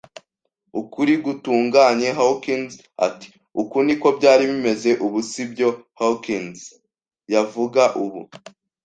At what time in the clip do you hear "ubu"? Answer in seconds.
5.05-5.19, 8.03-8.21